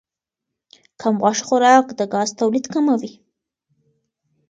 کم 1.01 1.15
غوښه 1.23 1.43
خوراک 1.47 1.85
د 1.99 2.01
ګاز 2.13 2.29
تولید 2.39 2.65
کموي. 2.73 3.11